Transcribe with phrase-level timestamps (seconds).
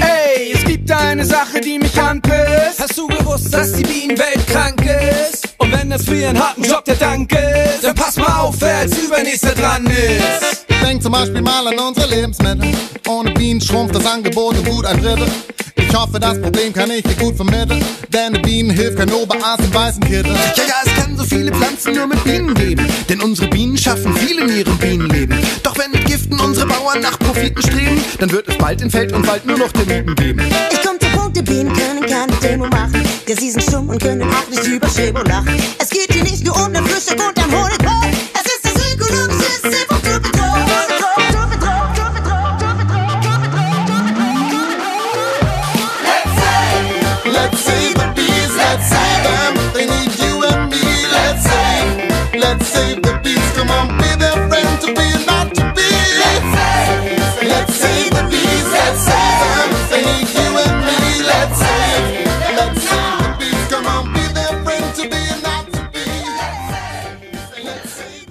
[0.00, 2.78] Ey, es gibt eine Sache, die mich anpisst.
[2.78, 5.54] Hast du gewusst, dass die Bienenwelt krank ist?
[5.58, 8.78] Und wenn das für ihren harten Job der Dank ist, dann pass mal auf, wer
[8.78, 10.63] als übernächster dran ist.
[10.84, 12.70] Denk zum Beispiel mal an unsere Lebensmittel.
[13.08, 15.26] Ohne Bienen schrumpft das Angebot um gut ein Drittel.
[15.76, 17.82] Ich hoffe, das Problem kann ich dir gut vermitteln.
[18.12, 20.32] Denn eine Bienen hilft kein Oberarzt im weißen Kittel.
[20.32, 22.86] Ja, ja, es kann so viele Pflanzen nur mit Bienen geben.
[23.08, 25.38] Denn unsere Bienen schaffen viel in ihrem Bienenleben.
[25.62, 29.14] Doch wenn mit Giften unsere Bauern nach Profiten streben, dann wird es bald in Feld
[29.14, 30.42] und Wald nur noch Termiten geben.
[30.70, 33.02] Ich komm zum Punkt, die Bienen können keine Demo machen.
[33.26, 35.56] Ja, sie sind stumm und können auch nicht über Schäbo lachen.
[35.78, 38.13] Es geht hier nicht nur um den Frühstück und am Honigbrot.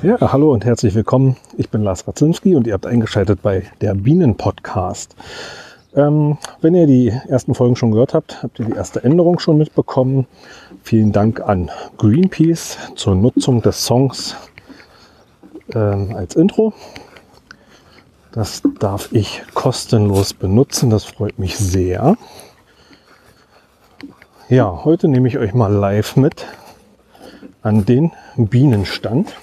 [0.03, 1.37] Ja, hallo und herzlich willkommen.
[1.55, 5.15] Ich bin Lars Watzynski und ihr habt eingeschaltet bei der Bienen-Podcast.
[5.95, 9.57] Ähm, wenn ihr die ersten Folgen schon gehört habt, habt ihr die erste Änderung schon
[9.57, 10.27] mitbekommen.
[10.83, 14.35] Vielen Dank an Greenpeace zur Nutzung des Songs
[15.73, 16.73] ähm, als Intro.
[18.33, 20.89] Das darf ich kostenlos benutzen.
[20.89, 22.17] Das freut mich sehr.
[24.49, 26.45] Ja, heute nehme ich euch mal live mit
[27.61, 29.33] an den Bienenstand.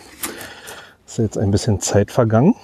[1.11, 2.55] Ist jetzt ein bisschen Zeit vergangen.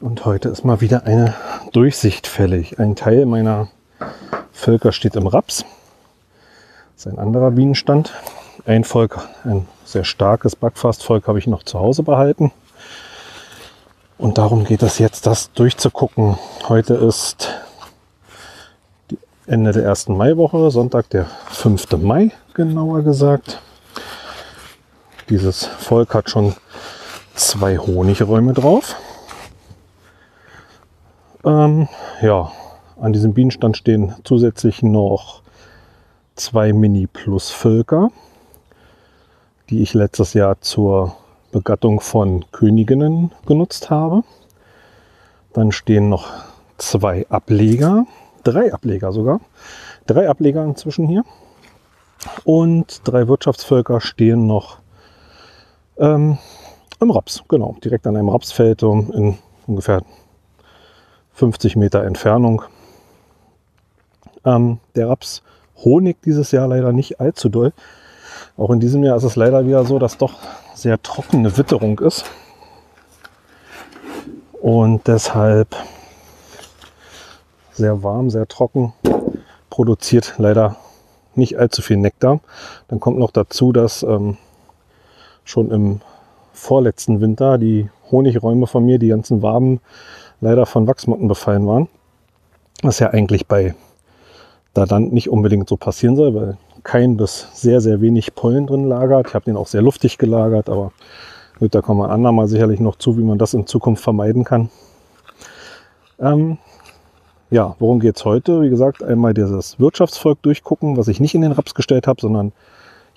[0.00, 1.34] Und heute ist mal wieder eine
[1.74, 2.78] Durchsicht fällig.
[2.78, 3.68] Ein Teil meiner
[4.50, 5.66] Völker steht im Raps.
[6.94, 8.14] Das ist ein anderer Bienenstand.
[8.64, 12.50] Ein Volk, ein sehr starkes Backfastvolk, habe ich noch zu Hause behalten.
[14.16, 16.38] Und darum geht es jetzt, das durchzugucken.
[16.66, 17.50] Heute ist
[19.44, 21.98] Ende der ersten Maiwoche, Sonntag, der 5.
[21.98, 23.60] Mai, genauer gesagt.
[25.28, 26.54] Dieses Volk hat schon
[27.36, 28.96] zwei Honigräume drauf.
[31.44, 31.88] Ähm,
[32.22, 32.50] ja,
[32.98, 35.42] an diesem Bienenstand stehen zusätzlich noch
[36.34, 38.10] zwei Mini-Plus-Völker,
[39.70, 41.14] die ich letztes Jahr zur
[41.52, 44.22] Begattung von Königinnen genutzt habe.
[45.52, 46.28] Dann stehen noch
[46.78, 48.06] zwei Ableger,
[48.44, 49.40] drei Ableger sogar,
[50.06, 51.24] drei Ableger inzwischen hier.
[52.44, 54.78] Und drei Wirtschaftsvölker stehen noch
[55.98, 56.38] ähm,
[57.00, 60.02] im Raps, genau, direkt an einem Rapsfeld in ungefähr
[61.32, 62.62] 50 Meter Entfernung.
[64.44, 65.42] Ähm, der Raps
[65.84, 67.72] Honig dieses Jahr leider nicht allzu doll.
[68.56, 70.34] Auch in diesem Jahr ist es leider wieder so, dass doch
[70.74, 72.24] sehr trockene Witterung ist.
[74.60, 75.76] Und deshalb
[77.72, 78.94] sehr warm, sehr trocken,
[79.68, 80.76] produziert leider
[81.34, 82.40] nicht allzu viel Nektar.
[82.88, 84.38] Dann kommt noch dazu, dass ähm,
[85.44, 86.00] schon im
[86.56, 89.80] vorletzten Winter die Honigräume von mir, die ganzen Waben,
[90.40, 91.88] leider von Wachsmotten befallen waren.
[92.82, 93.74] Was ja eigentlich bei
[94.74, 99.28] Dadant nicht unbedingt so passieren soll, weil kein bis sehr, sehr wenig Pollen drin lagert.
[99.28, 100.92] Ich habe den auch sehr luftig gelagert, aber
[101.58, 104.70] gut, da kommen wir andermal sicherlich noch zu, wie man das in Zukunft vermeiden kann.
[106.18, 106.58] Ähm,
[107.50, 108.62] ja, worum geht es heute?
[108.62, 112.52] Wie gesagt, einmal dieses Wirtschaftsvolk durchgucken, was ich nicht in den Raps gestellt habe, sondern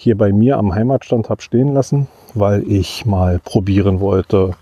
[0.02, 4.56] hier bei mir am Heimatstand habe stehen lassen, weil ich mal probieren wollte,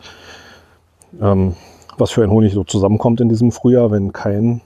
[1.21, 1.53] ähm,
[1.95, 4.61] was für ein Honig so zusammenkommt in diesem Frühjahr, wenn kein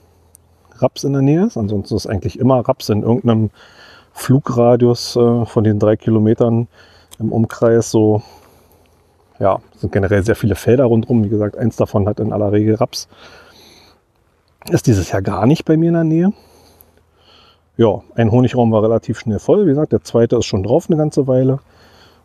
[0.77, 1.57] Raps in der Nähe ist.
[1.57, 3.49] Ansonsten ist eigentlich immer Raps in irgendeinem
[4.13, 6.69] Flugradius äh, von den drei Kilometern
[7.19, 8.21] im Umkreis so.
[9.39, 11.25] Ja, sind generell sehr viele Felder rundherum.
[11.25, 13.09] Wie gesagt, eins davon hat in aller Regel Raps.
[14.69, 16.33] Ist dieses Jahr gar nicht bei mir in der Nähe.
[17.81, 19.65] Ja, ein Honigraum war relativ schnell voll.
[19.65, 21.61] Wie gesagt, der zweite ist schon drauf eine ganze Weile.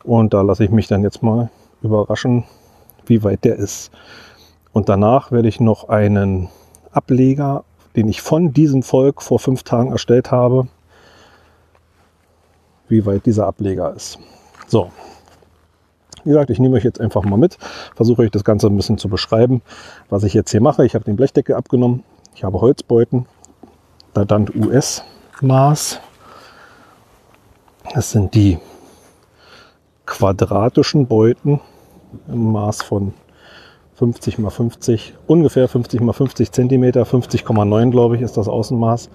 [0.04, 1.48] Und da lasse ich mich dann jetzt mal
[1.80, 2.44] überraschen,
[3.06, 3.90] wie weit der ist.
[4.74, 6.50] Und danach werde ich noch einen
[6.92, 7.64] Ableger,
[7.96, 10.68] den ich von diesem Volk vor fünf Tagen erstellt habe,
[12.88, 14.18] wie weit dieser Ableger ist.
[14.66, 14.90] So,
[16.24, 17.56] wie gesagt, ich nehme euch jetzt einfach mal mit,
[17.94, 19.62] versuche euch das Ganze ein bisschen zu beschreiben,
[20.10, 20.84] was ich jetzt hier mache.
[20.84, 22.04] Ich habe den Blechdeckel abgenommen,
[22.34, 23.24] ich habe Holzbeuten,
[24.12, 25.02] Dadant US
[25.42, 26.00] Maß.
[27.94, 28.58] Das sind die
[30.06, 31.60] quadratischen Beuten
[32.26, 33.12] im Maß von
[33.96, 39.10] 50 mal 50, ungefähr 50 mal 50 Zentimeter, 50,9 glaube ich ist das Außenmaß.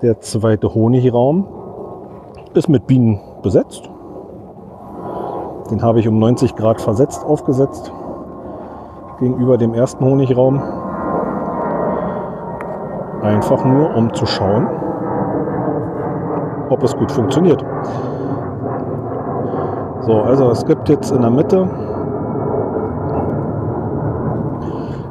[0.00, 1.46] Der zweite Honigraum
[2.54, 3.82] ist mit Bienen besetzt.
[5.70, 7.92] Den habe ich um 90 Grad versetzt aufgesetzt
[9.18, 10.62] gegenüber dem ersten Honigraum.
[13.22, 14.89] Einfach nur, um zu schauen,
[16.70, 17.64] ob es gut funktioniert.
[20.02, 21.68] So, also es gibt jetzt in der Mitte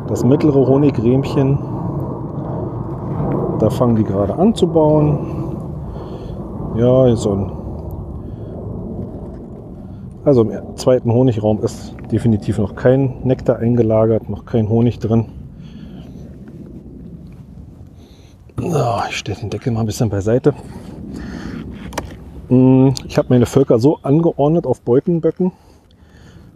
[0.08, 1.60] das mittlere Honigrämchen.
[3.60, 5.20] Da fangen die gerade an zu bauen.
[6.76, 7.52] Ja, so ein
[10.26, 15.26] also im zweiten Honigraum ist definitiv noch kein Nektar eingelagert, noch kein Honig drin.
[18.58, 20.54] So, ich stelle den Deckel mal ein bisschen beiseite.
[22.50, 25.52] Hm, ich habe meine Völker so angeordnet auf Beutenböcken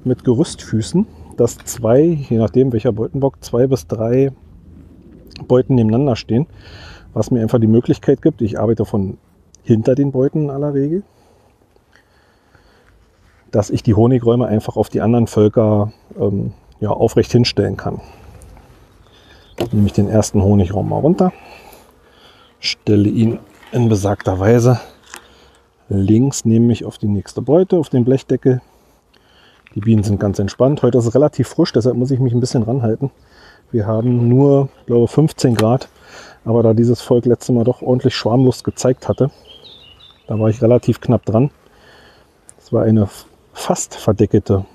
[0.04, 1.06] mit Gerüstfüßen,
[1.38, 4.31] dass zwei, je nachdem welcher Beutenbock, zwei bis drei
[5.48, 6.48] Beuten nebeneinander stehen,
[7.13, 9.18] was mir einfach die Möglichkeit gibt, ich arbeite von
[9.62, 11.04] hinter den Beuten in aller Regel,
[13.51, 18.01] dass ich die Honigräume einfach auf die anderen Völker ähm, ja, aufrecht hinstellen kann.
[19.72, 21.31] Nehme ich den ersten Honigraum mal runter,
[22.60, 23.38] stelle ihn
[23.72, 24.80] in besagter Weise
[25.94, 28.62] links nehme ich auf die nächste Beute, auf den Blechdeckel.
[29.75, 30.84] Die Bienen sind ganz entspannt.
[30.84, 33.12] Heute ist es relativ frisch, deshalb muss ich mich ein bisschen ranhalten.
[33.72, 35.90] Wir haben nur, glaube 15 Grad.
[36.45, 39.31] Aber da dieses Volk letztes Mal doch ordentlich Schwarmlust gezeigt hatte,
[40.28, 41.51] da war ich relativ knapp dran.
[42.60, 43.07] Es war eine
[43.54, 44.66] fast verdeckelte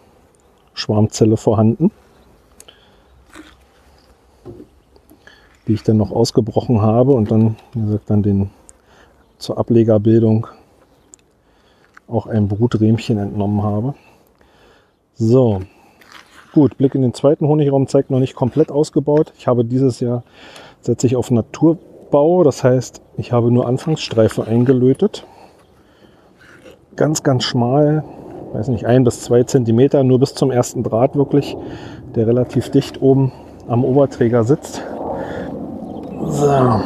[0.75, 1.91] Schwarmzelle vorhanden,
[5.67, 8.51] die ich dann noch ausgebrochen habe und dann, wie gesagt, dann den
[9.39, 10.47] zur Ablegerbildung
[12.09, 13.95] auch ein Bruträhmchen entnommen habe.
[15.15, 15.61] So,
[16.53, 19.33] gut, Blick in den zweiten Honigraum zeigt noch nicht komplett ausgebaut.
[19.37, 20.23] Ich habe dieses Jahr,
[20.81, 25.27] setze ich auf Naturbau, das heißt, ich habe nur Anfangsstreifen eingelötet.
[26.97, 28.05] Ganz, ganz schmal,
[28.53, 31.57] weiß nicht, ein bis zwei Zentimeter, nur bis zum ersten Draht wirklich,
[32.15, 33.33] der relativ dicht oben
[33.69, 34.83] am Oberträger sitzt.
[36.27, 36.81] So,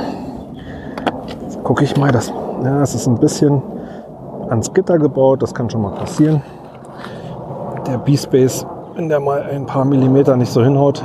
[1.43, 2.33] jetzt gucke ich mal, das,
[2.65, 3.63] ja, es ist ein bisschen
[4.52, 6.43] ans Gitter gebaut, das kann schon mal passieren.
[7.87, 11.02] Der B-Space, wenn der mal ein paar Millimeter nicht so hinhaut,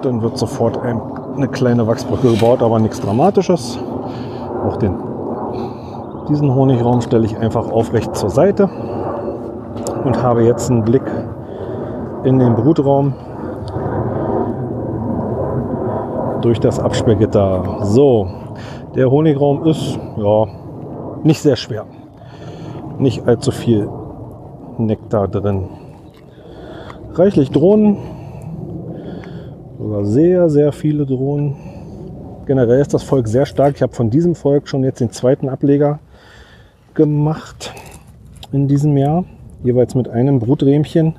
[0.00, 1.00] dann wird sofort ein,
[1.36, 3.78] eine kleine Wachsbrücke gebaut, aber nichts Dramatisches.
[4.66, 4.94] Auch den,
[6.30, 8.70] diesen Honigraum stelle ich einfach aufrecht zur Seite
[10.04, 11.04] und habe jetzt einen Blick
[12.24, 13.12] in den Brutraum
[16.40, 17.80] durch das Absperrgitter.
[17.82, 18.28] So,
[18.94, 20.46] der Honigraum ist ja
[21.26, 21.86] nicht sehr schwer.
[22.98, 23.88] Nicht allzu viel
[24.78, 25.68] Nektar drin.
[27.12, 27.98] Reichlich Drohnen.
[29.78, 31.56] Sogar sehr, sehr viele Drohnen.
[32.46, 33.74] Generell ist das Volk sehr stark.
[33.74, 35.98] Ich habe von diesem Volk schon jetzt den zweiten Ableger
[36.94, 37.74] gemacht
[38.52, 39.24] in diesem Jahr.
[39.64, 41.16] Jeweils mit einem Bruträhmchen.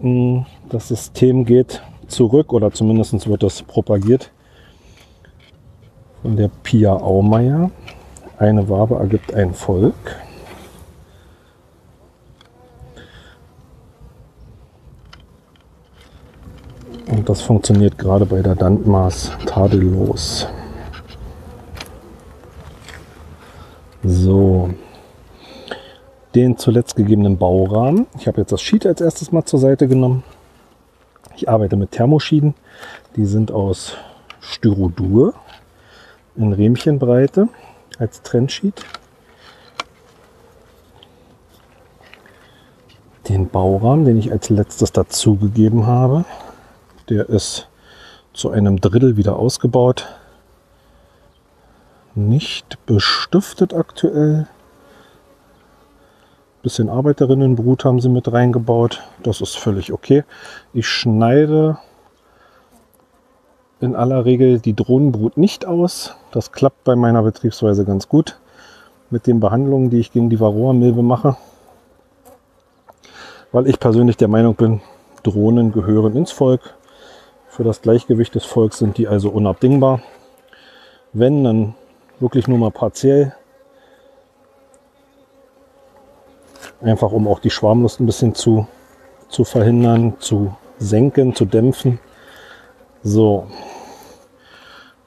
[0.00, 4.32] Hm, das System geht zurück oder zumindest wird das propagiert
[6.22, 7.70] von der Pia Aumeier.
[8.40, 10.16] Eine Wabe ergibt ein Volk.
[17.10, 20.48] Und das funktioniert gerade bei der Dandmaß tadellos.
[24.02, 24.70] So,
[26.34, 28.06] den zuletzt gegebenen Baurahmen.
[28.16, 30.24] Ich habe jetzt das Sheet als erstes mal zur Seite genommen.
[31.36, 32.54] Ich arbeite mit Thermoschieden.
[33.16, 33.98] Die sind aus
[34.40, 35.34] Styrodur
[36.36, 37.50] in Rähmchenbreite
[38.00, 38.84] als Trendsheet.
[43.28, 46.24] Den Baurahmen, den ich als letztes dazugegeben habe,
[47.08, 47.68] der ist
[48.32, 50.08] zu einem Drittel wieder ausgebaut.
[52.14, 54.48] Nicht bestiftet aktuell.
[56.62, 59.02] Bisschen Arbeiterinnenbrut haben sie mit reingebaut.
[59.22, 60.24] Das ist völlig okay.
[60.72, 61.78] Ich schneide
[63.80, 66.16] in aller Regel die Drohnenbrut nicht aus.
[66.32, 68.38] Das klappt bei meiner Betriebsweise ganz gut
[69.10, 71.36] mit den Behandlungen, die ich gegen die Varroa-Milbe mache.
[73.52, 74.80] Weil ich persönlich der Meinung bin,
[75.24, 76.74] Drohnen gehören ins Volk.
[77.48, 80.02] Für das Gleichgewicht des Volks sind die also unabdingbar.
[81.12, 81.74] Wenn, dann
[82.20, 83.34] wirklich nur mal partiell.
[86.80, 88.68] Einfach um auch die Schwarmlust ein bisschen zu,
[89.28, 91.98] zu verhindern, zu senken, zu dämpfen.
[93.02, 93.48] So,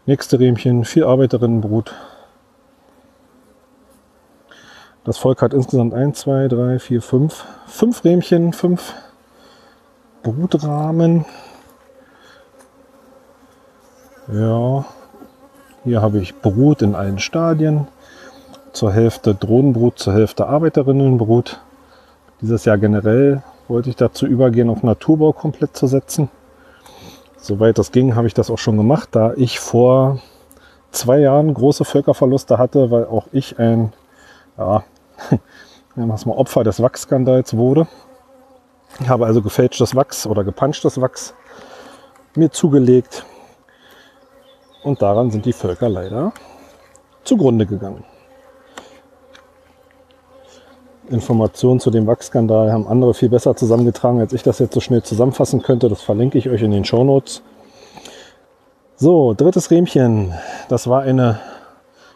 [0.06, 1.96] Nächste Rähmchen, vier Arbeiterinnenbrut.
[5.06, 7.46] Das Volk hat insgesamt 1, 2, 3, 4, 5.
[7.68, 8.94] Fünf Rähmchen, fünf
[10.22, 11.24] Brutrahmen.
[14.28, 14.84] Ja,
[15.86, 17.88] hier habe ich Brut in allen Stadien.
[18.74, 21.62] Zur Hälfte Drohnenbrut, zur Hälfte Arbeiterinnenbrut.
[22.42, 26.30] Dieses Jahr generell wollte ich dazu übergehen, auf Naturbau komplett zu setzen.
[27.44, 30.22] Soweit das ging, habe ich das auch schon gemacht, da ich vor
[30.92, 33.92] zwei Jahren große Völkerverluste hatte, weil auch ich ein,
[34.58, 34.86] ja,
[36.14, 37.86] es mal Opfer des Wachsskandals wurde.
[39.02, 41.34] Ich habe also gefälschtes Wachs oder gepanschtes Wachs
[42.34, 43.26] mir zugelegt.
[44.82, 46.32] Und daran sind die Völker leider
[47.26, 48.06] zugrunde gegangen.
[51.10, 55.04] Informationen zu dem Wachsskandal haben andere viel besser zusammengetragen, als ich das jetzt so schnell
[55.04, 55.90] zusammenfassen könnte.
[55.90, 57.42] Das verlinke ich euch in den Show Notes.
[58.96, 60.34] So, drittes Rähmchen.
[60.70, 61.40] Das war eine,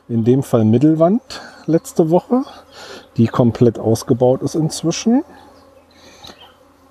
[0.08, 2.44] in dem Fall Mittelwand letzte Woche,
[3.18, 5.24] die komplett ausgebaut ist inzwischen.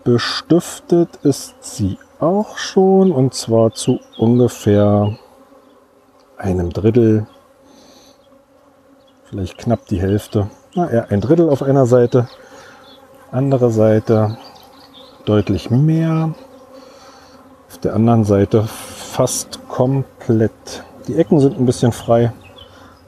[0.04, 5.16] Bestiftet ist sie auch schon und zwar zu ungefähr
[6.36, 7.26] einem Drittel,
[9.24, 12.28] vielleicht knapp die Hälfte na, eher ein Drittel auf einer Seite,
[13.32, 14.36] andere Seite
[15.24, 16.34] deutlich mehr,
[17.68, 20.84] auf der anderen Seite fast komplett.
[21.08, 22.32] Die Ecken sind ein bisschen frei,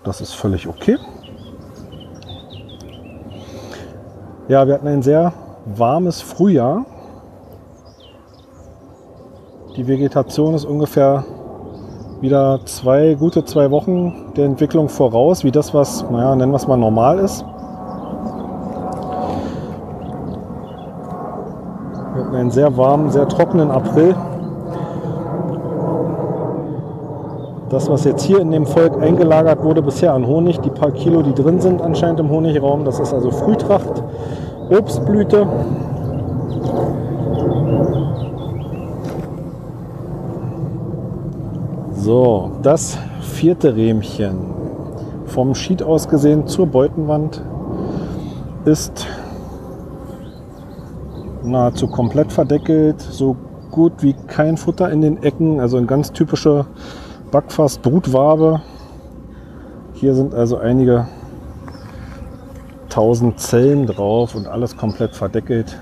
[0.03, 0.97] das ist völlig okay.
[4.49, 5.35] Ja, wir hatten ein sehr
[5.67, 6.87] warmes Frühjahr.
[9.77, 11.25] Die Vegetation ist ungefähr
[12.21, 16.67] wieder zwei, gute zwei Wochen der Entwicklung voraus, wie das, was, naja, nennen wir es
[16.67, 17.45] mal normal ist.
[22.15, 24.15] Wir hatten einen sehr warmen, sehr trockenen April.
[27.69, 31.23] Das, was jetzt hier in dem Volk eingelagert wurde bisher an Honig, die paar Kilo,
[31.23, 34.03] die drin sind anscheinend im Honigraum, das ist also Frühtracht,
[34.71, 35.47] Obstblüte.
[41.93, 44.39] So, das vierte Rähmchen
[45.27, 47.43] vom Schied aus gesehen zur Beutenwand
[48.65, 49.07] ist
[51.51, 53.37] nahezu komplett verdeckelt, so
[53.71, 56.67] gut wie kein Futter in den Ecken, also eine ganz typische
[57.31, 58.63] Backfass-Brutwabe.
[59.95, 61.09] Hier sind also einige
[62.89, 65.79] tausend Zellen drauf und alles komplett verdeckelt.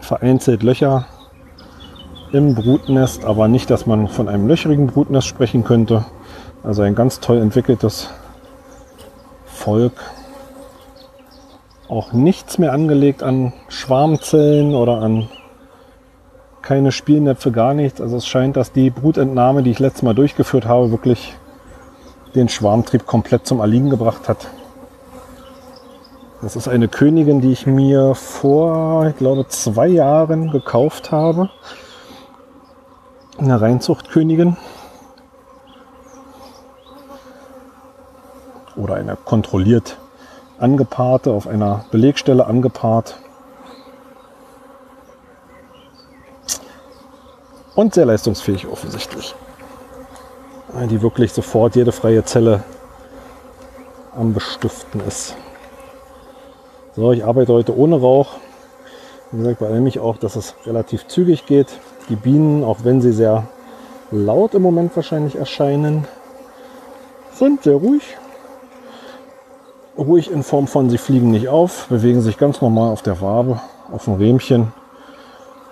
[0.00, 1.06] Vereinzelt Löcher
[2.32, 6.04] im Brutnest, aber nicht, dass man von einem löcherigen Brutnest sprechen könnte.
[6.62, 8.10] Also ein ganz toll entwickeltes
[9.46, 9.92] Volk
[11.88, 15.28] auch nichts mehr angelegt an Schwarmzellen oder an
[16.60, 18.00] keine Spielnäpfe, gar nichts.
[18.00, 21.34] Also es scheint, dass die Brutentnahme, die ich letztes Mal durchgeführt habe, wirklich
[22.34, 24.48] den Schwarmtrieb komplett zum Erliegen gebracht hat.
[26.42, 31.48] Das ist eine Königin, die ich mir vor, ich glaube, zwei Jahren gekauft habe.
[33.38, 34.56] Eine Reinzuchtkönigin.
[38.76, 39.96] Oder eine kontrolliert
[40.58, 43.18] angepaarte, auf einer Belegstelle angepaart.
[47.74, 49.34] Und sehr leistungsfähig offensichtlich.
[50.90, 52.62] Die wirklich sofort jede freie Zelle
[54.16, 55.36] am Bestiften ist.
[56.96, 58.38] So, ich arbeite heute ohne Rauch.
[59.30, 61.78] Wie gesagt, bei mich auch, dass es relativ zügig geht.
[62.08, 63.46] Die Bienen, auch wenn sie sehr
[64.10, 66.08] laut im Moment wahrscheinlich erscheinen,
[67.32, 68.16] sind sehr ruhig
[69.98, 73.60] ruhig in Form von, sie fliegen nicht auf, bewegen sich ganz normal auf der Wabe,
[73.92, 74.72] auf dem Rähmchen,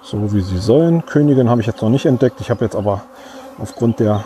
[0.02, 1.06] so wie sie sollen.
[1.06, 2.40] Königin habe ich jetzt noch nicht entdeckt.
[2.40, 3.02] Ich habe jetzt aber
[3.59, 4.25] aufgrund der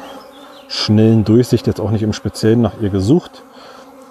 [0.68, 3.42] schnellen Durchsicht jetzt auch nicht im Speziellen nach ihr gesucht.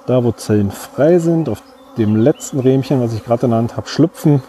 [0.06, 1.62] Da, wo Zellen frei sind, auf
[1.98, 4.42] dem letzten Rähmchen, was ich gerade genannt habe, schlüpfen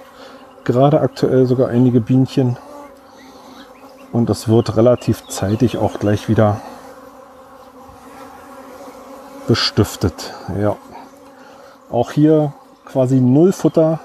[0.65, 2.57] gerade aktuell sogar einige Bienchen.
[4.13, 6.61] Und das wird relativ zeitig auch gleich wieder
[9.47, 10.33] bestiftet.
[10.61, 10.77] Ja.
[11.91, 12.53] Auch hier
[12.85, 13.99] quasi null Futter.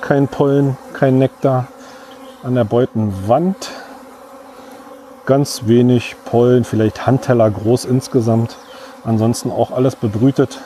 [0.00, 1.68] Kein Pollen, kein Nektar
[2.42, 3.70] an der Beutenwand.
[5.26, 8.56] Ganz wenig Pollen, vielleicht Handteller groß insgesamt.
[9.04, 10.60] Ansonsten auch alles bebrütet.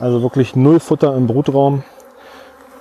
[0.00, 1.84] Also wirklich null Futter im Brutraum.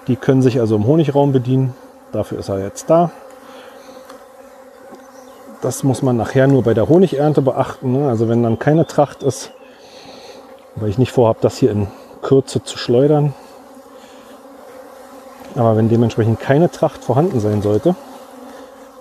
[0.08, 1.76] Die können sich also im Honigraum bedienen.
[2.12, 3.12] Dafür ist er jetzt da.
[5.62, 7.94] Das muss man nachher nur bei der Honigernte beachten.
[7.94, 8.08] Ne?
[8.08, 9.52] Also wenn dann keine Tracht ist,
[10.76, 11.88] weil ich nicht vorhabe, das hier in
[12.22, 13.34] Kürze zu schleudern.
[15.56, 17.96] Aber wenn dementsprechend keine Tracht vorhanden sein sollte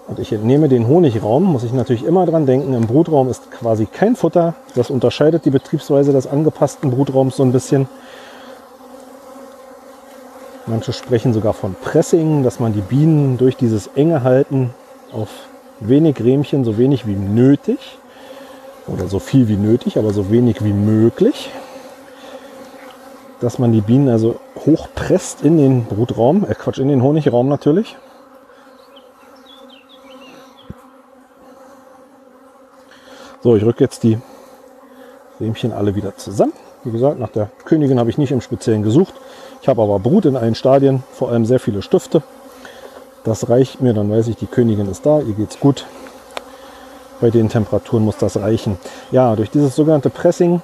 [0.08, 3.84] und ich entnehme den Honigraum, muss ich natürlich immer dran denken, im Brutraum ist quasi
[3.84, 4.54] kein Futter.
[4.75, 7.88] Das unterscheidet die Betriebsweise des angepassten Brutraums so ein bisschen.
[10.64, 14.75] Manche sprechen sogar von Pressing, dass man die Bienen durch dieses enge Halten
[15.12, 15.28] auf
[15.80, 17.99] wenig Rähmchen, so wenig wie nötig,
[18.87, 21.50] oder so viel wie nötig, aber so wenig wie möglich,
[23.40, 27.97] dass man die Bienen also hochpresst in den Brutraum, äh Quatsch, in den Honigraum natürlich.
[33.42, 34.18] So, ich rücke jetzt die
[35.38, 36.52] Rähmchen alle wieder zusammen.
[36.83, 39.14] Wie gesagt, nach der Königin habe ich nicht im Speziellen gesucht.
[39.61, 42.23] Ich habe aber Brut in allen Stadien, vor allem sehr viele Stifte.
[43.26, 45.85] Das reicht mir, dann weiß ich, die Königin ist da, ihr geht's gut.
[47.21, 48.78] Bei den Temperaturen muss das reichen.
[49.11, 50.62] Ja, durch dieses sogenannte Pressing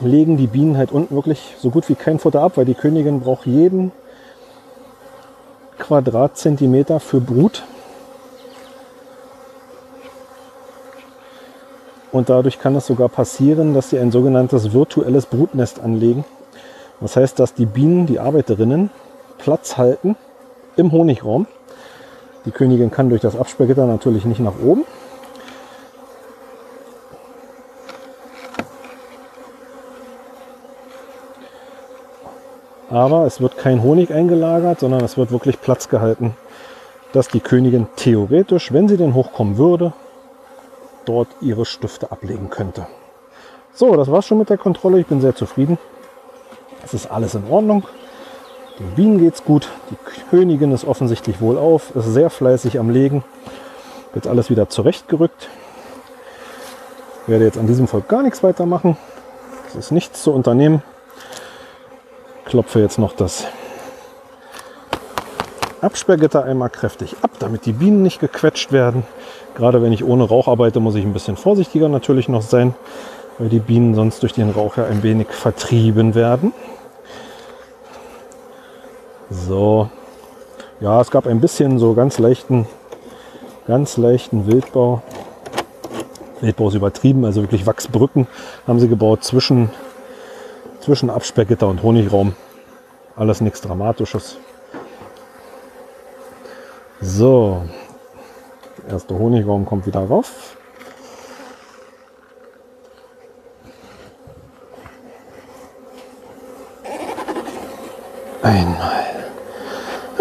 [0.00, 3.20] legen die Bienen halt unten wirklich so gut wie kein Futter ab, weil die Königin
[3.20, 3.92] braucht jeden
[5.78, 7.62] Quadratzentimeter für Brut.
[12.12, 16.26] Und dadurch kann es sogar passieren, dass sie ein sogenanntes virtuelles Brutnest anlegen.
[17.00, 18.90] Das heißt, dass die Bienen, die Arbeiterinnen,
[19.38, 20.14] Platz halten
[20.76, 21.46] im Honigraum.
[22.44, 24.84] Die Königin kann durch das Absperrgitter natürlich nicht nach oben.
[32.90, 36.36] Aber es wird kein Honig eingelagert, sondern es wird wirklich Platz gehalten,
[37.12, 39.94] dass die Königin theoretisch, wenn sie denn hochkommen würde,
[41.04, 42.86] dort ihre Stifte ablegen könnte.
[43.72, 45.00] So, das war's schon mit der Kontrolle.
[45.00, 45.78] Ich bin sehr zufrieden.
[46.84, 47.84] Es ist alles in Ordnung.
[48.78, 49.68] Den Bienen geht's gut.
[49.90, 53.22] Die Königin ist offensichtlich wohl auf, ist sehr fleißig am Legen.
[54.12, 55.48] Wird alles wieder zurechtgerückt.
[57.22, 58.96] Ich werde jetzt an diesem Volk gar nichts weitermachen.
[59.68, 60.82] Es ist nichts zu unternehmen.
[62.44, 63.44] Klopfe jetzt noch das
[65.80, 69.04] Absperrgitter einmal kräftig ab, damit die Bienen nicht gequetscht werden.
[69.54, 72.74] Gerade wenn ich ohne Rauch arbeite, muss ich ein bisschen vorsichtiger natürlich noch sein,
[73.38, 76.52] weil die Bienen sonst durch den Rauch ja ein wenig vertrieben werden.
[79.34, 79.90] So.
[80.80, 82.66] Ja, es gab ein bisschen so ganz leichten,
[83.66, 85.02] ganz leichten Wildbau.
[86.40, 88.26] Wildbau ist übertrieben, also wirklich Wachsbrücken
[88.66, 89.70] haben sie gebaut zwischen,
[90.80, 92.34] zwischen Absperrgitter und Honigraum.
[93.16, 94.36] Alles nichts Dramatisches.
[97.00, 97.62] So,
[98.84, 100.56] der erste Honigraum kommt wieder rauf.
[108.42, 108.93] Einmal.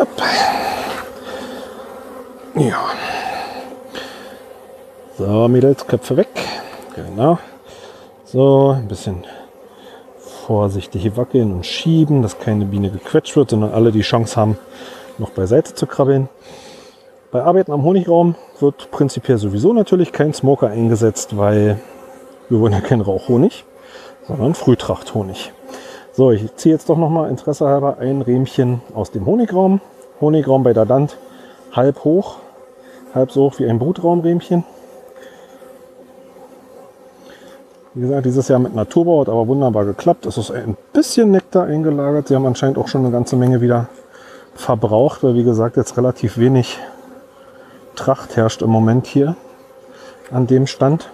[0.04, 0.22] Hopp.
[2.56, 2.90] Ja.
[5.18, 6.28] So, Mädels, Köpfe weg.
[6.94, 7.40] Genau.
[8.26, 9.24] So, ein bisschen
[10.46, 14.58] vorsichtig wackeln und schieben, dass keine Biene gequetscht wird, sondern alle die Chance haben,
[15.20, 16.28] noch beiseite zu krabbeln.
[17.32, 21.80] Bei Arbeiten am Honigraum wird prinzipiell sowieso natürlich kein Smoker eingesetzt, weil
[22.50, 23.64] wir wollen ja keinen Rauchhonig,
[24.28, 25.54] sondern Frühtrachthonig.
[26.12, 29.80] So, ich ziehe jetzt doch noch mal Interesse halber ein Rähmchen aus dem Honigraum.
[30.22, 31.18] Honigraum bei der Dant
[31.72, 32.38] halb hoch,
[33.14, 34.64] halb so hoch wie ein Brutraumrähmchen.
[37.96, 40.26] Wie gesagt, dieses Jahr mit Naturbau hat aber wunderbar geklappt.
[40.26, 42.28] Es ist ein bisschen Nektar eingelagert.
[42.28, 43.88] Sie haben anscheinend auch schon eine ganze Menge wieder
[44.56, 46.80] verbraucht, weil wie gesagt jetzt relativ wenig
[47.96, 49.36] Tracht herrscht im Moment hier
[50.32, 51.12] an dem Stand.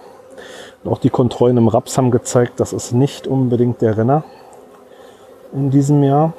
[0.82, 4.24] Und auch die Kontrollen im Raps haben gezeigt, das ist nicht unbedingt der Renner
[5.52, 6.32] in diesem Jahr.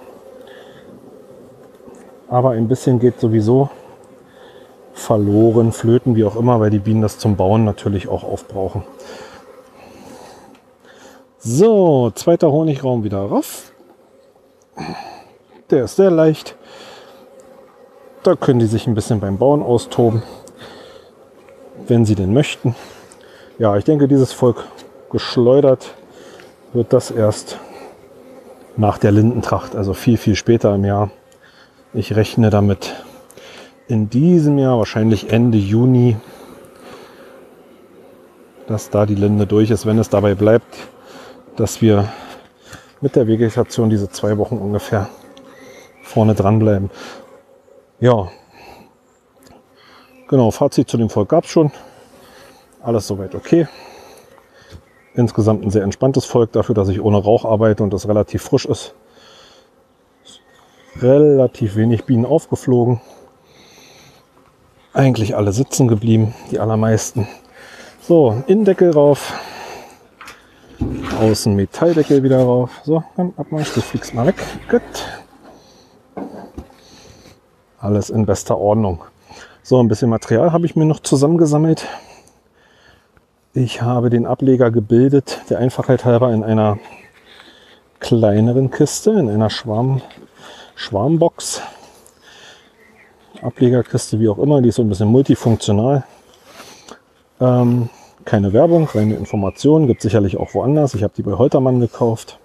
[2.31, 3.69] Aber ein bisschen geht sowieso
[4.93, 8.83] verloren, flöten, wie auch immer, weil die Bienen das zum Bauen natürlich auch aufbrauchen.
[11.39, 13.73] So, zweiter Honigraum wieder rauf.
[15.71, 16.55] Der ist sehr leicht.
[18.23, 20.23] Da können die sich ein bisschen beim Bauen austoben,
[21.85, 22.75] wenn sie denn möchten.
[23.59, 24.63] Ja, ich denke, dieses Volk
[25.09, 25.95] geschleudert
[26.71, 27.59] wird das erst
[28.77, 31.11] nach der Lindentracht, also viel, viel später im Jahr.
[31.93, 33.04] Ich rechne damit
[33.89, 36.15] in diesem Jahr, wahrscheinlich Ende Juni,
[38.67, 40.73] dass da die Linde durch ist, wenn es dabei bleibt,
[41.58, 42.08] dass wir
[43.01, 45.10] mit der Vegetation diese zwei Wochen ungefähr
[46.01, 46.89] vorne dran bleiben.
[47.99, 48.30] Ja,
[50.30, 51.73] genau, Fazit zu dem Volk gab es schon.
[52.82, 53.67] Alles soweit okay.
[55.13, 58.65] Insgesamt ein sehr entspanntes Volk dafür, dass ich ohne Rauch arbeite und das relativ frisch
[58.65, 58.95] ist.
[60.99, 62.99] Relativ wenig Bienen aufgeflogen.
[64.93, 67.27] Eigentlich alle sitzen geblieben, die allermeisten.
[68.01, 69.34] So, Innendeckel rauf.
[71.19, 72.82] Außen Metalldeckel wieder rauf.
[72.84, 74.36] So, dann abmarsch, du fliegst mal weg.
[74.69, 74.82] Gut.
[77.80, 79.04] Alles in bester Ordnung.
[79.63, 81.88] So, ein bisschen Material habe ich mir noch zusammengesammelt.
[83.54, 86.80] Ich habe den Ableger gebildet, der Einfachheit halber in einer
[87.99, 90.01] kleineren Kiste, in einer Schwarm,
[90.81, 91.61] Schwarmbox.
[93.39, 96.03] Ablegerkiste, wie auch immer, die ist so ein bisschen multifunktional.
[97.39, 97.89] Ähm,
[98.25, 100.95] keine Werbung, reine Informationen, gibt sicherlich auch woanders.
[100.95, 102.39] Ich habe die bei Holtermann gekauft.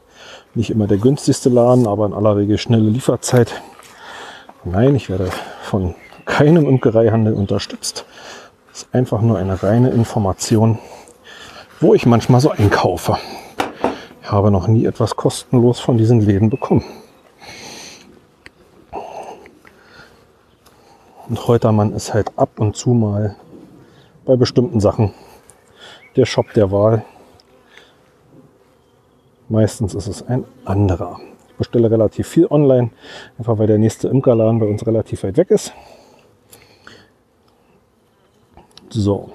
[0.54, 3.62] Nicht immer der günstigste Laden, aber in aller Regel schnelle Lieferzeit.
[4.64, 5.30] Nein, ich werde
[5.62, 5.94] von
[6.26, 8.04] keinem Imkereihandel unterstützt.
[8.68, 10.78] Das ist einfach nur eine reine Information,
[11.80, 13.16] wo ich manchmal so einkaufe.
[14.22, 16.84] Ich habe noch nie etwas kostenlos von diesen Läden bekommen.
[21.28, 23.36] Und Holtermann ist halt ab und zu mal
[24.24, 25.12] bei bestimmten Sachen
[26.14, 27.04] der Shop der Wahl.
[29.48, 31.18] Meistens ist es ein anderer.
[31.50, 32.90] Ich bestelle relativ viel online,
[33.38, 35.72] einfach weil der nächste Imkerladen bei uns relativ weit weg ist.
[38.88, 39.30] So.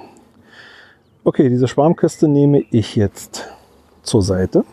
[1.23, 3.47] Okay, diese Schwarmkiste nehme ich jetzt
[4.01, 4.65] zur Seite.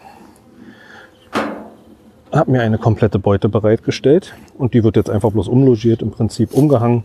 [2.30, 6.52] Habe mir eine komplette Beute bereitgestellt und die wird jetzt einfach bloß umlogiert, im Prinzip
[6.52, 7.04] umgehangen.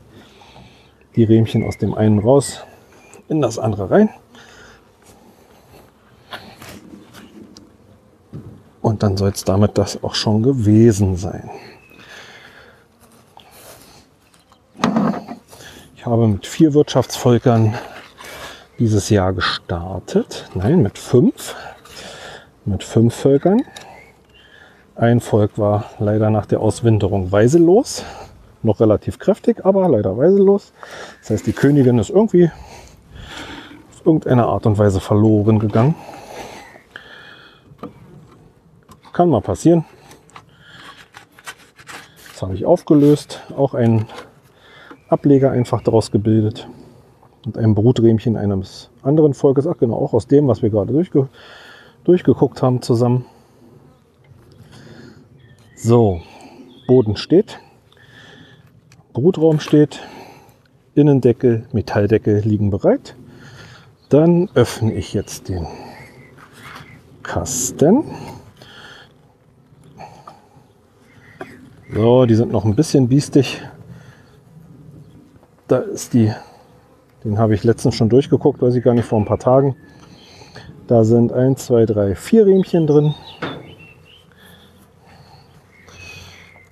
[1.15, 2.65] Die Rähmchen aus dem einen raus,
[3.29, 4.09] in das andere rein.
[8.81, 11.49] Und dann soll es damit das auch schon gewesen sein.
[15.95, 17.75] Ich habe mit vier Wirtschaftsvölkern
[18.77, 20.49] dieses Jahr gestartet.
[20.53, 21.55] Nein, mit fünf.
[22.65, 23.62] Mit fünf Völkern.
[24.95, 28.06] Ein Volk war leider nach der Auswinterung weiselos.
[28.62, 30.71] Noch relativ kräftig, aber leider weiselos.
[31.19, 32.51] Das heißt, die Königin ist irgendwie
[33.89, 35.95] auf irgendeine Art und Weise verloren gegangen.
[39.13, 39.84] Kann mal passieren.
[42.32, 43.41] Das habe ich aufgelöst.
[43.58, 44.06] Auch ein
[45.10, 46.67] Ableger einfach daraus gebildet.
[47.47, 49.65] Und ein Bruträhmchen eines anderen Volkes.
[49.65, 51.29] Ach genau, auch aus dem, was wir gerade durchge
[52.03, 53.25] durchgeguckt haben zusammen.
[55.86, 56.22] So,
[56.88, 57.60] Boden steht.
[59.12, 60.00] Brutraum steht.
[60.96, 63.17] Innendeckel, Metalldeckel liegen bereit.
[64.08, 65.67] Dann öffne ich jetzt den
[67.22, 68.06] Kasten.
[71.93, 73.62] So, die sind noch ein bisschen biestig.
[75.67, 76.32] Da ist die,
[77.26, 79.76] den habe ich letztens schon durchgeguckt, weiß ich gar nicht, vor ein paar Tagen.
[80.88, 83.13] Da sind 1, 2, 3, 4 Riemchen drin.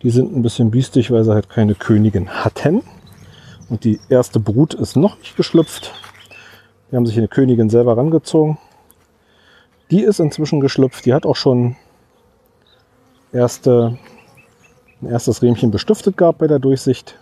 [0.03, 2.83] Die sind ein bisschen biestig, weil sie halt keine Königin hatten.
[3.69, 5.93] Und die erste Brut ist noch nicht geschlüpft.
[6.91, 8.57] Die haben sich eine Königin selber rangezogen.
[9.91, 11.05] Die ist inzwischen geschlüpft.
[11.05, 11.75] Die hat auch schon
[13.31, 13.97] erste
[15.01, 17.15] ein erstes Riemchen bestiftet gehabt bei der Durchsicht.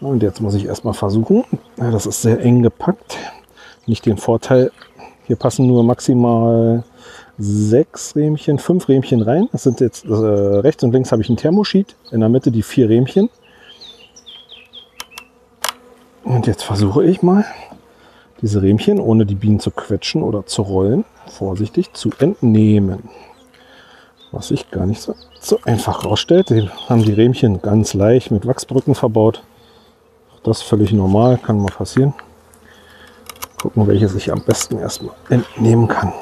[0.00, 1.44] Und jetzt muss ich erstmal versuchen.
[1.76, 3.16] Ja, das ist sehr eng gepackt.
[3.86, 4.72] Nicht den Vorteil,
[5.26, 6.82] hier passen nur maximal
[7.38, 9.48] sechs Rähmchen, fünf Rähmchen rein.
[9.52, 11.94] Das sind jetzt äh, rechts und links habe ich ein Thermosheet.
[12.10, 13.28] In der Mitte die vier Rähmchen.
[16.24, 17.44] Und jetzt versuche ich mal,
[18.42, 23.08] diese Rähmchen, ohne die Bienen zu quetschen oder zu rollen, vorsichtig zu entnehmen.
[24.32, 26.50] Was sich gar nicht so, so einfach rausstellt.
[26.50, 29.42] Die haben die Rähmchen ganz leicht mit Wachsbrücken verbaut.
[30.42, 32.12] Das völlig normal, kann mal passieren.
[33.60, 36.12] Gucken, welches ich am besten erstmal entnehmen kann.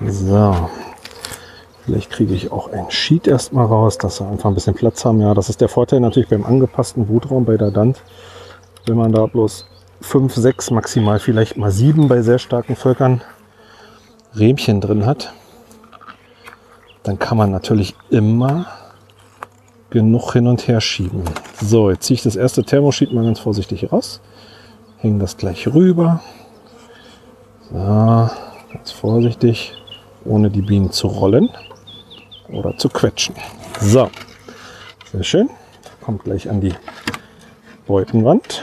[0.00, 0.68] So.
[1.84, 5.20] Vielleicht kriege ich auch ein Sheet erstmal raus, dass wir einfach ein bisschen Platz haben.
[5.20, 8.02] Ja, das ist der Vorteil natürlich beim angepassten Brutraum bei der Dant.
[8.86, 9.66] Wenn man da bloß
[10.00, 13.22] 5, 6, maximal vielleicht mal 7 bei sehr starken Völkern
[14.34, 15.32] Rähmchen drin hat,
[17.04, 18.66] dann kann man natürlich immer
[19.90, 21.22] genug hin und her schieben.
[21.62, 24.20] So, jetzt ziehe ich das erste Thermosheet mal ganz vorsichtig raus.
[24.98, 26.20] Hänge das gleich rüber.
[27.70, 28.28] So,
[28.72, 29.72] ganz vorsichtig,
[30.26, 31.48] ohne die Bienen zu rollen
[32.48, 33.34] oder zu quetschen.
[33.80, 34.10] So,
[35.12, 35.50] sehr schön.
[36.02, 36.74] Kommt gleich an die
[37.86, 38.62] Beutenwand.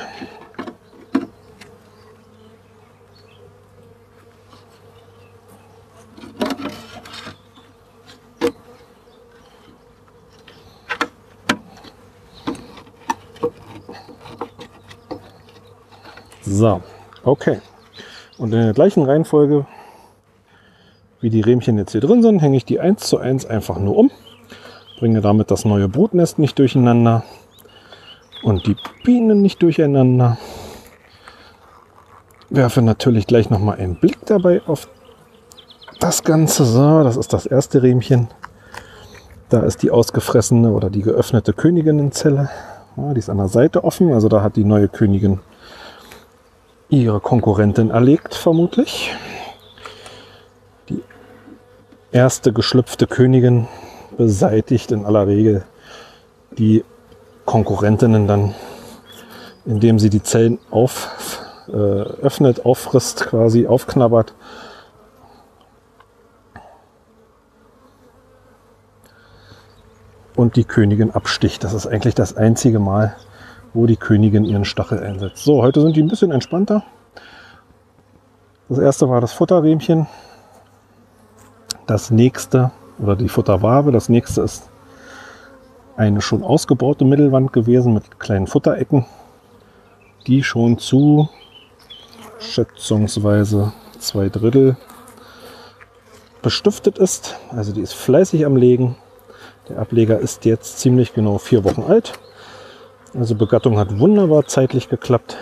[16.46, 16.82] So,
[17.24, 17.60] okay.
[18.38, 19.66] Und in der gleichen Reihenfolge,
[21.24, 23.96] wie die Rähmchen jetzt hier drin sind, hänge ich die eins zu eins einfach nur
[23.96, 24.12] um.
[25.00, 27.24] Bringe damit das neue Brutnest nicht durcheinander
[28.44, 30.38] und die Bienen nicht durcheinander.
[32.50, 34.90] Werfe natürlich gleich noch mal einen Blick dabei auf
[36.02, 36.66] das Ganze.
[36.66, 38.28] So, das ist das erste Rähmchen.
[39.48, 42.50] Da ist die ausgefressene oder die geöffnete Königinnenzelle.
[42.98, 45.40] Ja, die ist an der Seite offen, also da hat die neue Königin
[46.90, 49.16] ihre Konkurrentin erlegt, vermutlich.
[52.14, 53.68] Erste geschlüpfte Königin
[54.18, 55.64] beseitigt in aller Regel
[56.60, 56.86] die
[57.46, 58.54] Konkurrentinnen dann,
[59.66, 64.36] indem sie die Zellen auf, äh, öffnet, auffrisst, quasi aufknabbert.
[70.36, 71.64] Und die Königin absticht.
[71.64, 73.16] Das ist eigentlich das einzige Mal,
[73.74, 75.44] wo die Königin ihren Stachel einsetzt.
[75.44, 76.84] So, heute sind die ein bisschen entspannter.
[78.70, 80.06] Das erste war das Futterrähmchen.
[81.88, 84.70] Das nächste, oder die Futterwabe, das nächste ist
[85.98, 89.06] eine schon ausgebaute Mittelwand gewesen mit kleinen Futterecken,
[90.26, 91.30] die schon zu
[92.40, 94.78] schätzungsweise zwei Drittel
[96.42, 97.36] bestiftet ist.
[97.52, 98.96] Also die ist fleißig am Legen.
[99.70, 102.14] Der Ableger ist jetzt ziemlich genau vier Wochen alt.
[103.14, 105.38] Also Begattung hat wunderbar zeitlich geklappt.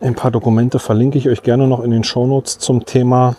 [0.00, 3.34] Ein paar Dokumente verlinke ich euch gerne noch in den Shownotes zum Thema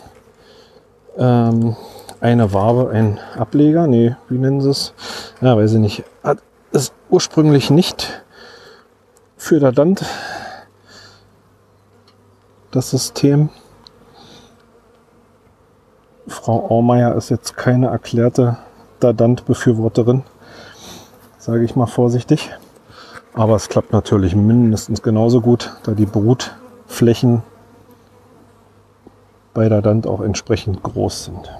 [1.18, 1.78] ähm,
[2.20, 3.88] eine Wabe, ein Ableger.
[3.88, 4.94] Nee, wie nennen sie es?
[5.40, 6.04] Ja, weiß ich nicht.
[6.22, 6.40] Hat
[6.72, 8.24] es ursprünglich nicht
[9.38, 10.04] für der Dant
[12.72, 13.50] das System.
[16.28, 18.58] Frau Aumeier ist jetzt keine erklärte
[19.00, 20.24] Dadant-Befürworterin,
[21.38, 22.52] sage ich mal vorsichtig.
[23.34, 27.44] Aber es klappt natürlich mindestens genauso gut, da die Brutflächen
[29.54, 31.52] bei Dadant auch entsprechend groß sind.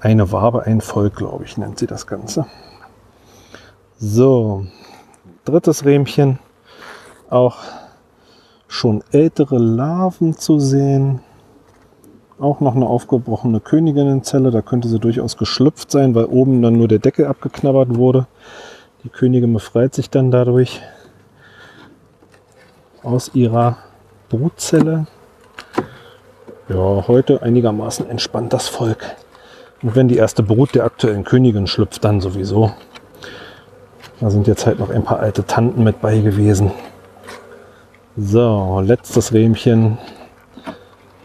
[0.00, 2.46] Eine Wabe, ein Volk, glaube ich, nennt sie das Ganze.
[3.98, 4.64] So,
[5.44, 6.38] drittes Rähmchen.
[7.28, 7.58] Auch
[8.66, 11.20] schon ältere Larven zu sehen.
[12.40, 14.50] Auch noch eine aufgebrochene Königinnenzelle.
[14.50, 18.26] Da könnte sie durchaus geschlüpft sein, weil oben dann nur der Deckel abgeknabbert wurde.
[19.04, 20.80] Die Königin befreit sich dann dadurch
[23.02, 23.76] aus ihrer
[24.30, 25.06] Brutzelle.
[26.70, 29.04] Ja, heute einigermaßen entspannt das Volk.
[29.82, 32.72] Und wenn die erste Brut der aktuellen Königin schlüpft, dann sowieso.
[34.20, 36.70] Da sind jetzt halt noch ein paar alte Tanten mit bei gewesen.
[38.16, 39.98] So, letztes Rähmchen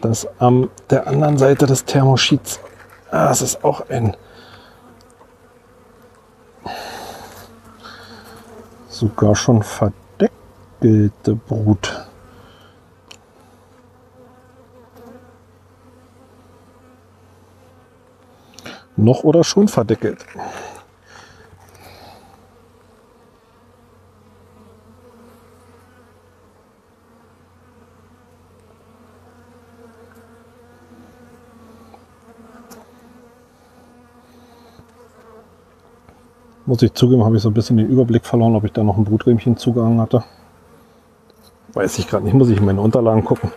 [0.06, 2.60] das an der anderen Seite des Thermoschieds,
[3.10, 4.16] ah, es ist auch ein
[8.88, 12.06] sogar schon verdeckelte Brut.
[18.96, 20.24] Noch oder schon verdeckelt?
[36.66, 38.96] Muss ich zugeben, habe ich so ein bisschen den Überblick verloren, ob ich da noch
[38.96, 40.24] ein Bruträhmchen zugehangen hatte.
[41.72, 43.52] Weiß ich gerade nicht, muss ich in meine Unterlagen gucken.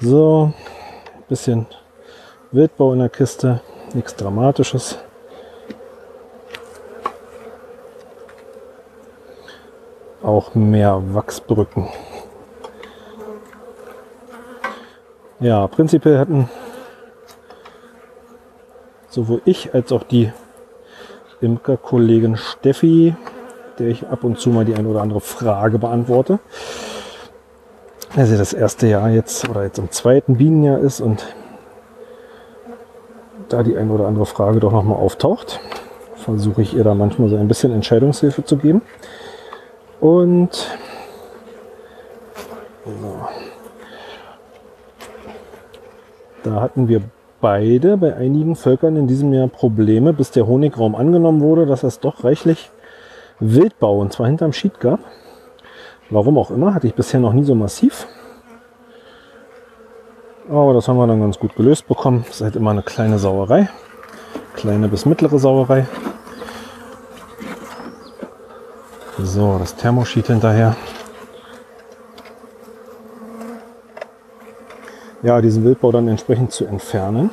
[0.00, 0.52] So,
[1.30, 1.66] bisschen
[2.52, 3.62] Wildbau in der Kiste,
[3.94, 4.98] nichts Dramatisches.
[10.26, 11.88] Auch mehr Wachsbrücken.
[15.38, 16.48] Ja, prinzipiell hatten
[19.08, 20.30] sowohl ich als auch die
[21.40, 23.14] Imkerkollegin Steffi,
[23.78, 26.38] der ich ab und zu mal die eine oder andere Frage beantworte,
[28.14, 31.34] also das erste Jahr jetzt oder jetzt im zweiten Bienenjahr ist und
[33.48, 35.60] da die eine oder andere Frage doch noch mal auftaucht,
[36.16, 38.82] versuche ich ihr da manchmal so ein bisschen Entscheidungshilfe zu geben.
[40.00, 40.54] Und
[42.84, 43.28] so.
[46.44, 47.02] da hatten wir
[47.40, 52.00] beide bei einigen Völkern in diesem Jahr Probleme, bis der Honigraum angenommen wurde, dass es
[52.00, 52.70] doch reichlich
[53.40, 55.00] Wildbau und zwar hinterm Schied gab.
[56.08, 58.06] Warum auch immer, hatte ich bisher noch nie so massiv.
[60.48, 62.24] Aber das haben wir dann ganz gut gelöst bekommen.
[62.26, 63.68] Das ist halt immer eine kleine Sauerei.
[64.54, 65.86] Kleine bis mittlere Sauerei.
[69.18, 70.76] So, das Thermosheet hinterher.
[75.22, 77.30] Ja, diesen Wildbau dann entsprechend zu entfernen.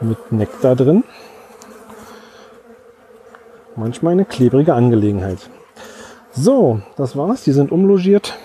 [0.00, 1.02] Mit Nektar drin.
[3.74, 5.38] Manchmal eine klebrige Angelegenheit.
[6.32, 7.42] So, das war's.
[7.42, 8.38] Die sind umlogiert.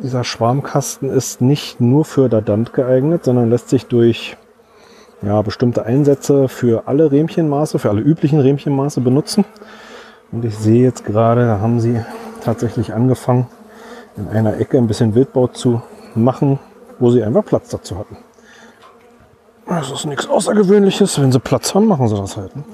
[0.00, 4.36] Dieser Schwarmkasten ist nicht nur für Dadant geeignet, sondern lässt sich durch
[5.22, 9.44] ja, bestimmte Einsätze für alle Rähmchenmaße, für alle üblichen Rähmchenmaße benutzen.
[10.32, 12.00] Und ich sehe jetzt gerade, da haben sie
[12.42, 13.46] tatsächlich angefangen,
[14.16, 15.82] in einer Ecke ein bisschen Wildbau zu
[16.14, 16.58] machen,
[16.98, 18.16] wo sie einfach Platz dazu hatten.
[19.66, 21.20] Das ist nichts Außergewöhnliches.
[21.20, 22.54] Wenn sie Platz haben, machen sie das halt.
[22.56, 22.64] Ne?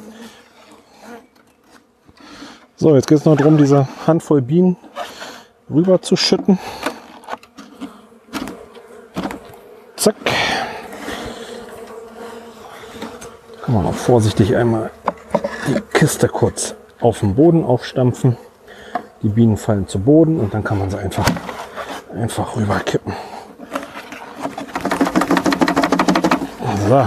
[2.77, 4.77] So, jetzt geht es noch darum, diese Handvoll Bienen
[5.71, 6.59] rüber zu schütten.
[9.97, 10.15] Zack.
[13.67, 14.93] Kann man auch vorsichtig einmal
[15.67, 18.37] die Kiste kurz auf den Boden aufstampfen.
[19.23, 21.27] Die Bienen fallen zu Boden und dann kann man sie einfach,
[22.15, 23.13] einfach rüberkippen.
[26.89, 27.07] So.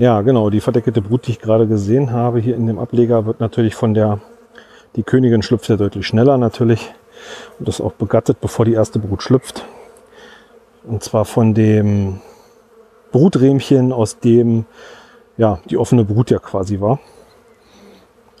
[0.00, 0.48] Ja, genau.
[0.48, 3.92] Die verdeckte Brut, die ich gerade gesehen habe hier in dem Ableger, wird natürlich von
[3.92, 4.18] der,
[4.96, 6.94] die Königin schlüpft ja deutlich schneller natürlich
[7.58, 9.62] und ist auch begattet, bevor die erste Brut schlüpft.
[10.84, 12.22] Und zwar von dem
[13.12, 14.64] Bruträhmchen, aus dem
[15.36, 16.98] ja die offene Brut ja quasi war.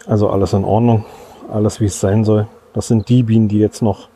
[0.06, 1.04] Also alles in Ordnung,
[1.52, 2.48] alles wie es sein soll.
[2.72, 4.08] Das sind die Bienen, die jetzt noch,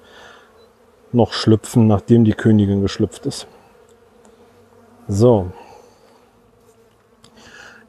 [1.12, 3.46] noch schlüpfen, nachdem die Königin geschlüpft ist.
[5.09, 5.48] So,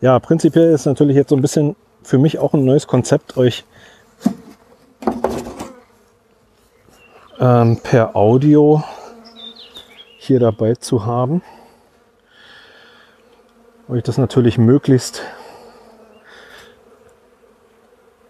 [0.02, 3.66] ja, prinzipiell ist natürlich jetzt so ein bisschen für mich auch ein neues Konzept, euch
[7.40, 8.84] ähm, per Audio
[10.18, 11.42] hier dabei zu haben.
[13.88, 15.22] Euch das natürlich möglichst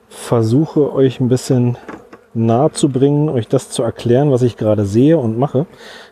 [0.10, 1.78] versuche, euch ein bisschen
[2.34, 5.66] nahe zu bringen, euch das zu erklären, was ich gerade sehe und mache.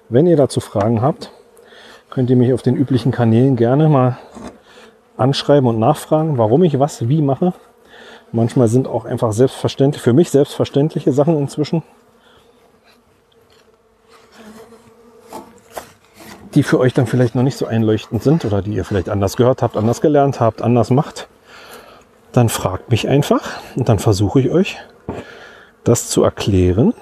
[0.07, 1.31] Wenn ihr dazu Fragen habt,
[2.09, 4.17] könnt ihr mich auf den üblichen Kanälen gerne mal
[5.17, 7.53] anschreiben und nachfragen, warum ich was wie mache.
[8.31, 11.83] Manchmal sind auch einfach selbstverständlich, für mich selbstverständliche Sachen inzwischen,
[16.55, 19.37] die für euch dann vielleicht noch nicht so einleuchtend sind oder die ihr vielleicht anders
[19.37, 21.27] gehört habt, anders gelernt habt, anders macht.
[22.31, 24.77] Dann fragt mich einfach und dann versuche ich euch
[25.83, 26.93] das zu erklären,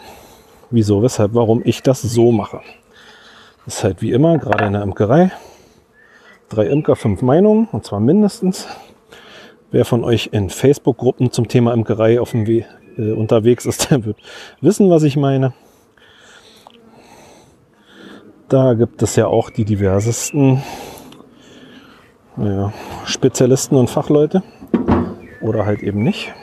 [0.70, 2.62] wieso, weshalb, warum ich das so mache.
[3.66, 5.32] Das ist halt wie immer, gerade in der Imkerei,
[6.52, 8.68] drei Imker, fünf Meinungen, und zwar mindestens.
[9.72, 12.66] Wer von euch in Facebook-Gruppen zum Thema Imkerei auf dem Weg
[12.98, 14.18] äh, unterwegs ist, der wird
[14.60, 15.54] wissen, was ich meine.
[18.50, 20.62] Da gibt es ja auch die diversesten
[22.36, 22.74] naja,
[23.06, 24.44] Spezialisten und Fachleute
[25.40, 26.34] oder halt eben nicht.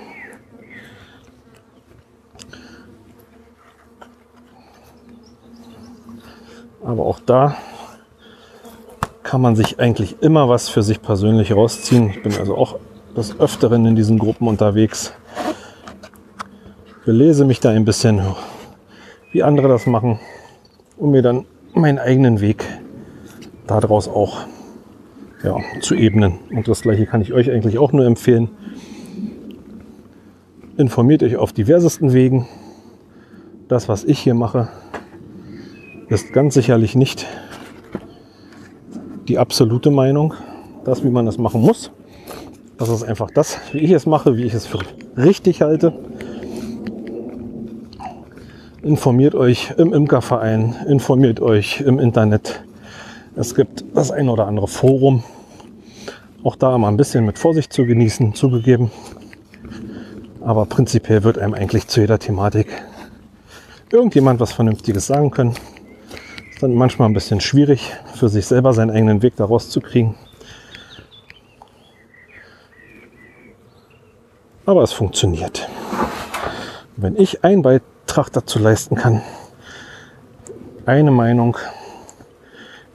[6.83, 7.59] Aber auch da
[9.23, 12.11] kann man sich eigentlich immer was für sich persönlich rausziehen.
[12.11, 12.79] Ich bin also auch
[13.17, 15.13] des Öfteren in diesen Gruppen unterwegs.
[17.05, 18.21] Belese mich da ein bisschen,
[19.33, 20.21] wie andere das machen,
[20.97, 22.65] um mir dann meinen eigenen Weg
[23.67, 24.47] daraus auch
[25.43, 26.39] ja, zu ebnen.
[26.51, 28.51] Und das gleiche kann ich euch eigentlich auch nur empfehlen.
[30.77, 32.47] Informiert euch auf diversesten Wegen.
[33.69, 34.69] Das, was ich hier mache,
[36.09, 37.27] ist ganz sicherlich nicht
[39.29, 40.35] die absolute Meinung,
[40.85, 41.91] das, wie man das machen muss.
[42.79, 44.79] Das ist einfach das, wie ich es mache, wie ich es für
[45.17, 45.93] richtig halte.
[48.83, 52.65] Informiert euch im Imkerverein, informiert euch im Internet.
[53.37, 55.23] Es gibt das ein oder andere Forum.
[56.43, 58.91] Auch da mal ein bisschen mit Vorsicht zu genießen, zugegeben.
[60.41, 62.69] Aber prinzipiell wird einem eigentlich zu jeder Thematik
[63.93, 65.55] irgendjemand was Vernünftiges sagen können.
[66.61, 70.17] Dann manchmal ein bisschen schwierig, für sich selber seinen eigenen Weg daraus zu kriegen.
[74.67, 75.69] Aber es funktioniert.
[76.97, 79.23] Wenn ich einen Beitrag dazu leisten kann,
[80.85, 81.57] eine Meinung,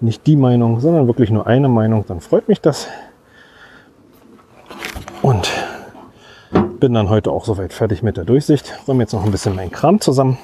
[0.02, 2.88] nicht die Meinung, sondern wirklich nur eine Meinung, dann freut mich das.
[5.22, 5.50] Und
[6.80, 8.78] bin dann heute auch soweit fertig mit der Durchsicht.
[8.88, 10.38] Räume jetzt noch ein bisschen meinen Kram zusammen.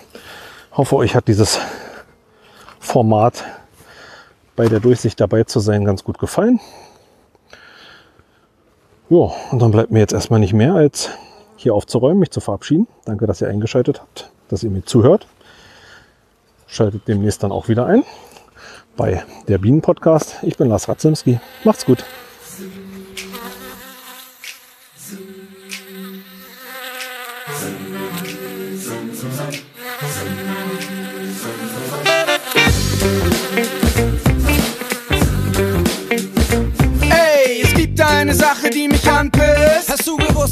[0.71, 1.59] Hoffe, euch hat dieses
[2.79, 3.43] Format
[4.55, 6.59] bei der Durchsicht dabei zu sein ganz gut gefallen.
[9.09, 11.09] Ja, und dann bleibt mir jetzt erstmal nicht mehr, als
[11.55, 12.87] hier aufzuräumen, mich zu verabschieden.
[13.05, 15.27] Danke, dass ihr eingeschaltet habt, dass ihr mir zuhört.
[16.67, 18.03] Schaltet demnächst dann auch wieder ein
[18.95, 20.37] bei der Bienen Podcast.
[20.41, 21.39] Ich bin Lars Ratzimski.
[21.63, 22.03] Macht's gut.
[30.19, 30.98] eine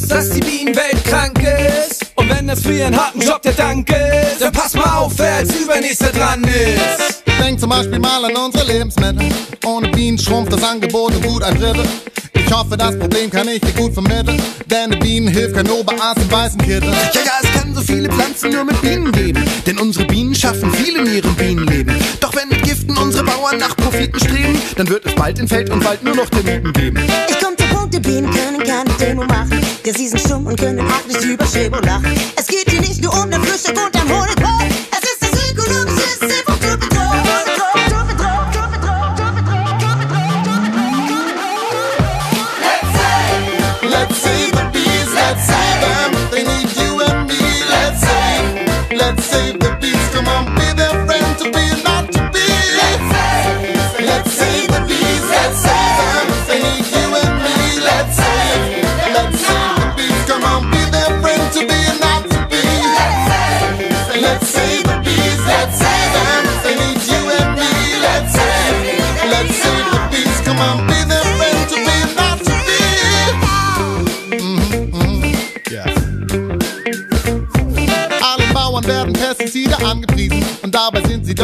[0.07, 2.05] dass die Bienenwelt krank ist?
[2.15, 5.35] Und wenn das für ihren harten Job der Dank ist, dann pass mal auf, wer
[5.35, 7.23] als übernächster dran ist.
[7.39, 9.29] Denk zum Beispiel mal an unsere Lebensmittel.
[9.65, 11.85] Ohne Bienen schrumpft das Angebot um gut ein Drittel.
[12.33, 14.41] Ich hoffe, das Problem kann ich dir gut vermitteln.
[14.67, 16.89] Denn eine Bienen hilft kein Oberarzt im weißen Kittel.
[16.89, 19.43] Ja, ja, es kann so viele Pflanzen nur mit Bienen geben.
[19.65, 21.95] Denn unsere Bienen schaffen viel in ihrem Bienenleben.
[22.21, 25.69] Doch wenn mit Giften unsere Bauern nach Profiten streben, dann wird es bald in Feld
[25.69, 26.99] und Wald nur noch Termiten geben.
[27.29, 29.66] Ich komm zum Punkt, die Bienen können keine Demo machen.
[29.87, 32.11] Ja, sie sind stumm und können auch nicht über Schäber lachen.
[32.35, 34.86] Es geht hier nicht nur um den Frühstück und am Honigbrot.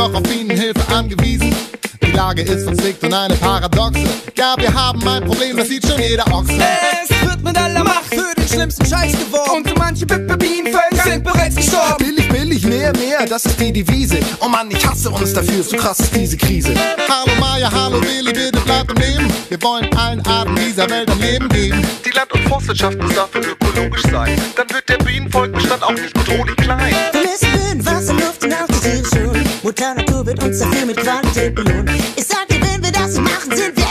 [0.03, 1.55] Doch auf Bienenhilfe angewiesen.
[2.01, 4.03] Die Lage ist verzwickt und eine Paradoxe.
[4.37, 6.59] Ja, wir haben ein Problem, das sieht schon jeder Ochse.
[7.03, 9.51] Es wird mit aller Macht für den schlimmsten Scheiß geworben.
[9.57, 11.95] Und so manche Bienenvölker sind bereits gestorben.
[11.99, 14.19] Billig, billig, mehr, mehr, das ist die Devise.
[14.41, 16.73] Oh Mann, ich hasse uns dafür, so krass ist diese Krise.
[17.07, 19.33] Hallo Maya, hallo Willi, bitte bleibt am Leben.
[19.47, 21.81] Wir wollen allen Arten dieser Welt ein Leben geben.
[22.05, 24.37] Die Land- und Forstwirtschaft muss dafür ökologisch sein.
[24.57, 26.93] Dann wird der Bienenvolkbestand auch nicht bedrohlich klein.
[27.13, 28.15] Wir müssen Böden, Wasser,
[30.33, 31.95] wird uns dafür mit Qualität belohnen.
[32.15, 33.82] Ich sag dir, wenn wir das machen, sind wir